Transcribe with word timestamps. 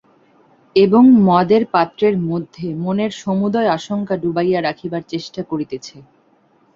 এবং 0.75 1.03
মদের 1.21 1.63
পাত্রের 1.73 2.15
মধ্যে 2.29 2.67
মনের 2.83 3.11
সমুদয় 3.21 3.69
আশঙ্কা 3.69 4.15
ডুবাইয়া 4.23 4.59
রাখিবার 4.61 5.03
চেষ্টা 5.09 5.41
করিতেছে। 5.43 5.97